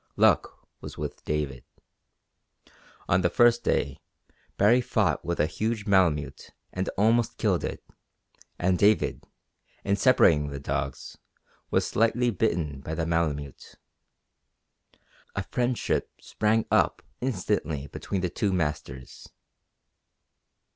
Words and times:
Luck 0.17 0.65
was 0.81 0.97
with 0.97 1.23
David. 1.25 1.63
On 3.07 3.21
the 3.21 3.29
first 3.29 3.63
day 3.63 3.99
Baree 4.57 4.81
fought 4.81 5.23
with 5.23 5.39
a 5.39 5.45
huge 5.45 5.85
malemute 5.85 6.49
and 6.73 6.89
almost 6.97 7.37
killed 7.37 7.63
it, 7.63 7.83
and 8.57 8.79
David, 8.79 9.23
in 9.83 9.95
separating 9.95 10.47
the 10.49 10.59
dogs, 10.59 11.19
was 11.69 11.85
slightly 11.85 12.31
bitten 12.31 12.79
by 12.81 12.95
the 12.95 13.05
malemute. 13.05 13.75
A 15.35 15.43
friendship 15.43 16.09
sprang 16.19 16.65
up 16.71 17.03
instantly 17.19 17.85
between 17.85 18.21
the 18.21 18.29
two 18.31 18.51
masters. 18.51 19.29